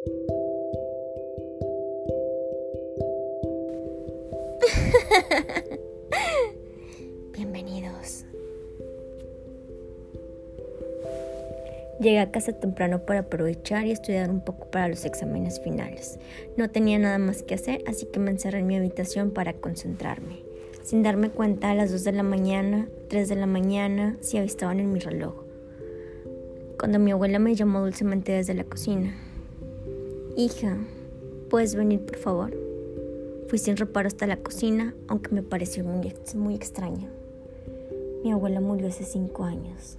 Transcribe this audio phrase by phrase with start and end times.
[7.34, 8.24] Bienvenidos.
[12.00, 16.18] Llegué a casa temprano para aprovechar y estudiar un poco para los exámenes finales.
[16.56, 20.38] No tenía nada más que hacer, así que me encerré en mi habitación para concentrarme.
[20.82, 24.80] Sin darme cuenta, a las 2 de la mañana, 3 de la mañana, se avistaban
[24.80, 25.44] en mi reloj.
[26.78, 29.14] Cuando mi abuela me llamó dulcemente desde la cocina.
[30.36, 30.76] Hija,
[31.48, 32.56] ¿puedes venir por favor?
[33.48, 37.08] Fui sin reparo hasta la cocina, aunque me pareció muy, muy extraño.
[38.22, 39.98] Mi abuela murió hace cinco años.